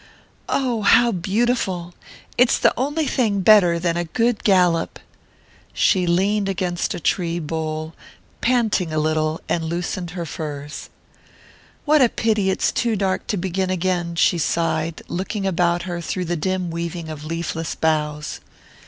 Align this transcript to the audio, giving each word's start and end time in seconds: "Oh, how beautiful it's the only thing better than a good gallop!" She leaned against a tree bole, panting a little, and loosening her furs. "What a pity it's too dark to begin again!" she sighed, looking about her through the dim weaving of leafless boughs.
"Oh, 0.49 0.81
how 0.81 1.11
beautiful 1.11 1.93
it's 2.35 2.57
the 2.57 2.73
only 2.75 3.05
thing 3.05 3.41
better 3.41 3.77
than 3.77 3.97
a 3.97 4.05
good 4.05 4.43
gallop!" 4.43 4.97
She 5.73 6.07
leaned 6.07 6.49
against 6.49 6.95
a 6.95 6.99
tree 6.99 7.37
bole, 7.37 7.93
panting 8.41 8.91
a 8.91 8.97
little, 8.97 9.41
and 9.47 9.63
loosening 9.63 10.15
her 10.15 10.25
furs. 10.25 10.89
"What 11.85 12.01
a 12.01 12.09
pity 12.09 12.49
it's 12.49 12.71
too 12.71 12.95
dark 12.95 13.27
to 13.27 13.37
begin 13.37 13.69
again!" 13.69 14.15
she 14.15 14.39
sighed, 14.39 15.03
looking 15.07 15.45
about 15.45 15.83
her 15.83 16.01
through 16.01 16.25
the 16.25 16.35
dim 16.35 16.71
weaving 16.71 17.07
of 17.07 17.23
leafless 17.23 17.75
boughs. 17.75 18.39